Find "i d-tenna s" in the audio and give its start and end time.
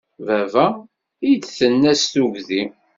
1.29-2.03